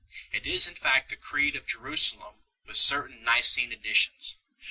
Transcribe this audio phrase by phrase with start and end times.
[0.31, 4.55] It is in fact the Creed of Jerusalem with certain Nicene additions 3